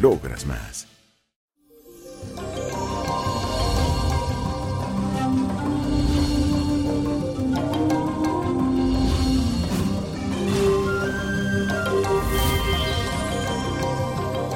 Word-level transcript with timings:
logras 0.00 0.46
más. 0.46 0.86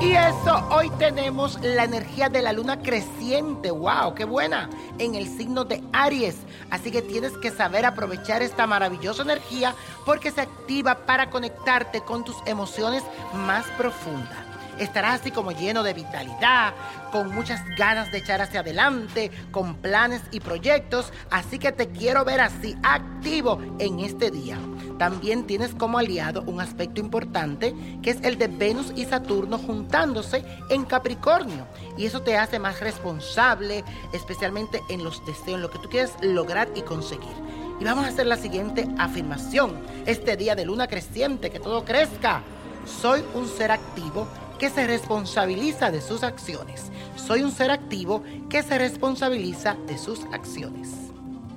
Y 0.00 0.14
eso, 0.14 0.66
hoy 0.70 0.90
tenemos 0.98 1.60
la 1.62 1.84
energía 1.84 2.28
de 2.28 2.42
la 2.42 2.52
luna 2.52 2.82
creciente. 2.82 3.70
¡Wow! 3.70 4.14
¡Qué 4.16 4.24
buena! 4.24 4.68
En 4.98 5.14
el 5.14 5.28
signo 5.28 5.64
de 5.64 5.80
Aries. 5.92 6.38
Así 6.70 6.90
que 6.90 7.02
tienes 7.02 7.32
que 7.38 7.52
saber 7.52 7.86
aprovechar 7.86 8.42
esta 8.42 8.66
maravillosa 8.66 9.22
energía 9.22 9.76
porque 10.04 10.32
se 10.32 10.40
activa 10.40 11.06
para 11.06 11.30
conectarte 11.30 12.00
con 12.00 12.24
tus 12.24 12.36
emociones 12.46 13.04
más 13.32 13.64
profundas. 13.78 14.41
Estarás 14.78 15.20
así 15.20 15.30
como 15.30 15.52
lleno 15.52 15.82
de 15.82 15.94
vitalidad, 15.94 16.74
con 17.10 17.34
muchas 17.34 17.60
ganas 17.76 18.10
de 18.10 18.18
echar 18.18 18.40
hacia 18.40 18.60
adelante, 18.60 19.30
con 19.50 19.76
planes 19.76 20.22
y 20.30 20.40
proyectos. 20.40 21.12
Así 21.30 21.58
que 21.58 21.72
te 21.72 21.88
quiero 21.88 22.24
ver 22.24 22.40
así, 22.40 22.76
activo 22.82 23.60
en 23.78 24.00
este 24.00 24.30
día. 24.30 24.58
También 24.98 25.46
tienes 25.46 25.74
como 25.74 25.98
aliado 25.98 26.42
un 26.42 26.60
aspecto 26.60 27.00
importante 27.00 27.74
que 28.02 28.10
es 28.10 28.18
el 28.22 28.38
de 28.38 28.48
Venus 28.48 28.92
y 28.94 29.04
Saturno 29.04 29.58
juntándose 29.58 30.44
en 30.70 30.84
Capricornio. 30.84 31.66
Y 31.96 32.06
eso 32.06 32.22
te 32.22 32.36
hace 32.36 32.58
más 32.58 32.80
responsable, 32.80 33.84
especialmente 34.12 34.82
en 34.88 35.04
los 35.04 35.24
deseos, 35.26 35.56
en 35.56 35.62
lo 35.62 35.70
que 35.70 35.78
tú 35.78 35.88
quieres 35.88 36.12
lograr 36.22 36.68
y 36.74 36.82
conseguir. 36.82 37.32
Y 37.80 37.84
vamos 37.84 38.04
a 38.04 38.08
hacer 38.08 38.26
la 38.26 38.36
siguiente 38.36 38.88
afirmación. 38.98 39.76
Este 40.06 40.36
día 40.36 40.54
de 40.54 40.64
luna 40.64 40.86
creciente, 40.86 41.50
que 41.50 41.58
todo 41.58 41.84
crezca. 41.84 42.42
Soy 42.86 43.24
un 43.34 43.48
ser 43.48 43.72
activo 43.72 44.26
que 44.62 44.70
se 44.70 44.86
responsabiliza 44.86 45.90
de 45.90 46.00
sus 46.00 46.22
acciones. 46.22 46.92
Soy 47.16 47.42
un 47.42 47.50
ser 47.50 47.72
activo 47.72 48.22
que 48.48 48.62
se 48.62 48.78
responsabiliza 48.78 49.76
de 49.88 49.98
sus 49.98 50.20
acciones. 50.26 50.88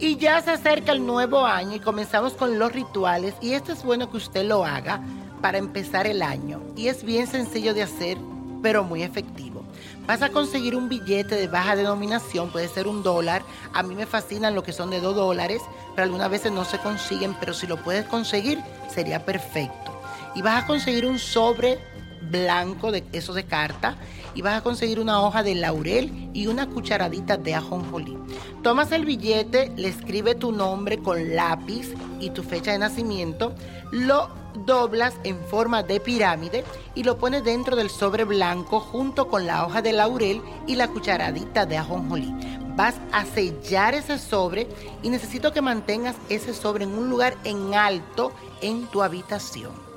Y 0.00 0.16
ya 0.16 0.42
se 0.42 0.50
acerca 0.50 0.90
el 0.90 1.06
nuevo 1.06 1.46
año 1.46 1.76
y 1.76 1.78
comenzamos 1.78 2.32
con 2.32 2.58
los 2.58 2.72
rituales 2.72 3.34
y 3.40 3.52
esto 3.52 3.70
es 3.70 3.84
bueno 3.84 4.10
que 4.10 4.16
usted 4.16 4.44
lo 4.44 4.64
haga 4.64 5.00
para 5.40 5.58
empezar 5.58 6.08
el 6.08 6.22
año. 6.22 6.60
Y 6.74 6.88
es 6.88 7.04
bien 7.04 7.28
sencillo 7.28 7.72
de 7.72 7.84
hacer, 7.84 8.18
pero 8.64 8.82
muy 8.82 9.04
efectivo. 9.04 9.62
Vas 10.04 10.22
a 10.22 10.30
conseguir 10.30 10.74
un 10.74 10.88
billete 10.88 11.36
de 11.36 11.46
baja 11.46 11.76
denominación, 11.76 12.50
puede 12.50 12.66
ser 12.66 12.88
un 12.88 13.04
dólar. 13.04 13.44
A 13.74 13.84
mí 13.84 13.94
me 13.94 14.06
fascinan 14.06 14.56
lo 14.56 14.64
que 14.64 14.72
son 14.72 14.90
de 14.90 15.00
dos 15.00 15.14
dólares, 15.14 15.62
pero 15.94 16.02
algunas 16.02 16.32
veces 16.32 16.50
no 16.50 16.64
se 16.64 16.78
consiguen, 16.78 17.36
pero 17.38 17.54
si 17.54 17.68
lo 17.68 17.76
puedes 17.76 18.06
conseguir 18.06 18.58
sería 18.92 19.24
perfecto. 19.24 19.94
Y 20.34 20.42
vas 20.42 20.64
a 20.64 20.66
conseguir 20.66 21.06
un 21.06 21.20
sobre 21.20 21.78
blanco 22.22 22.92
de 22.92 23.04
esos 23.12 23.34
de 23.34 23.44
carta 23.44 23.96
y 24.34 24.42
vas 24.42 24.58
a 24.58 24.62
conseguir 24.62 25.00
una 25.00 25.20
hoja 25.22 25.42
de 25.42 25.54
laurel 25.54 26.30
y 26.32 26.46
una 26.46 26.68
cucharadita 26.68 27.36
de 27.36 27.54
ajonjolí. 27.54 28.16
Tomas 28.62 28.92
el 28.92 29.04
billete, 29.04 29.72
le 29.76 29.88
escribe 29.88 30.34
tu 30.34 30.52
nombre 30.52 30.98
con 30.98 31.34
lápiz 31.34 31.94
y 32.20 32.30
tu 32.30 32.42
fecha 32.42 32.72
de 32.72 32.78
nacimiento, 32.78 33.54
lo 33.90 34.28
doblas 34.66 35.14
en 35.24 35.38
forma 35.46 35.82
de 35.82 36.00
pirámide 36.00 36.64
y 36.94 37.04
lo 37.04 37.18
pones 37.18 37.44
dentro 37.44 37.76
del 37.76 37.90
sobre 37.90 38.24
blanco 38.24 38.80
junto 38.80 39.28
con 39.28 39.46
la 39.46 39.64
hoja 39.64 39.82
de 39.82 39.92
laurel 39.92 40.42
y 40.66 40.76
la 40.76 40.88
cucharadita 40.88 41.66
de 41.66 41.78
ajonjolí. 41.78 42.34
Vas 42.76 42.94
a 43.12 43.24
sellar 43.24 43.94
ese 43.94 44.18
sobre 44.18 44.68
y 45.02 45.10
necesito 45.10 45.52
que 45.52 45.60
mantengas 45.60 46.16
ese 46.28 46.54
sobre 46.54 46.84
en 46.84 46.92
un 46.92 47.10
lugar 47.10 47.36
en 47.44 47.74
alto 47.74 48.32
en 48.60 48.86
tu 48.86 49.02
habitación. 49.02 49.87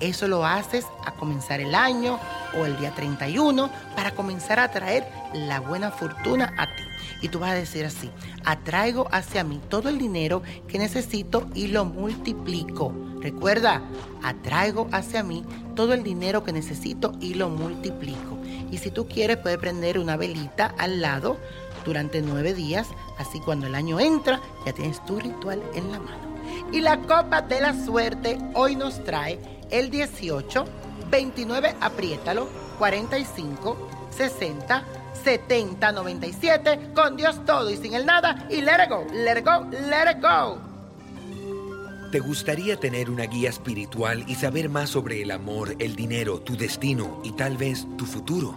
Eso 0.00 0.28
lo 0.28 0.44
haces 0.44 0.86
a 1.04 1.12
comenzar 1.12 1.60
el 1.60 1.74
año 1.74 2.18
o 2.58 2.66
el 2.66 2.76
día 2.78 2.90
31 2.94 3.70
para 3.94 4.12
comenzar 4.12 4.60
a 4.60 4.70
traer 4.70 5.06
la 5.32 5.60
buena 5.60 5.90
fortuna 5.90 6.52
a 6.58 6.66
ti. 6.66 6.82
Y 7.22 7.28
tú 7.28 7.38
vas 7.38 7.50
a 7.50 7.54
decir 7.54 7.84
así, 7.84 8.10
atraigo 8.44 9.08
hacia 9.10 9.42
mí 9.42 9.60
todo 9.68 9.88
el 9.88 9.98
dinero 9.98 10.42
que 10.68 10.78
necesito 10.78 11.48
y 11.54 11.68
lo 11.68 11.84
multiplico. 11.84 12.92
Recuerda, 13.20 13.82
atraigo 14.22 14.86
hacia 14.92 15.22
mí 15.22 15.44
todo 15.74 15.94
el 15.94 16.02
dinero 16.02 16.44
que 16.44 16.52
necesito 16.52 17.12
y 17.20 17.34
lo 17.34 17.48
multiplico. 17.48 18.38
Y 18.70 18.78
si 18.78 18.90
tú 18.90 19.08
quieres, 19.08 19.38
puedes 19.38 19.58
prender 19.58 19.98
una 19.98 20.16
velita 20.16 20.74
al 20.78 21.00
lado 21.00 21.38
durante 21.84 22.20
nueve 22.20 22.52
días. 22.52 22.88
Así 23.18 23.40
cuando 23.40 23.66
el 23.66 23.74
año 23.74 23.98
entra, 23.98 24.40
ya 24.66 24.72
tienes 24.72 25.04
tu 25.06 25.18
ritual 25.18 25.62
en 25.74 25.90
la 25.90 26.00
mano. 26.00 26.35
Y 26.72 26.80
la 26.80 26.98
copa 27.00 27.42
de 27.42 27.60
la 27.60 27.74
suerte 27.74 28.38
hoy 28.54 28.76
nos 28.76 29.02
trae 29.04 29.38
el 29.70 29.90
18, 29.90 30.64
29, 31.10 31.76
apriétalo, 31.80 32.48
45, 32.78 33.88
60, 34.10 34.84
70, 35.24 35.92
97, 35.92 36.90
con 36.94 37.16
Dios 37.16 37.44
todo 37.44 37.70
y 37.70 37.76
sin 37.76 37.94
el 37.94 38.06
nada, 38.06 38.46
y 38.50 38.60
let 38.60 38.84
it 38.84 38.90
go, 38.90 39.06
let 39.12 39.38
it 39.38 39.44
go, 39.44 39.66
let 39.70 40.10
it 40.10 40.22
go. 40.22 40.58
¿Te 42.10 42.20
gustaría 42.20 42.76
tener 42.76 43.10
una 43.10 43.24
guía 43.24 43.50
espiritual 43.50 44.24
y 44.28 44.36
saber 44.36 44.68
más 44.68 44.90
sobre 44.90 45.22
el 45.22 45.30
amor, 45.32 45.74
el 45.80 45.96
dinero, 45.96 46.40
tu 46.40 46.56
destino 46.56 47.20
y 47.24 47.32
tal 47.32 47.56
vez 47.56 47.86
tu 47.96 48.06
futuro? 48.06 48.56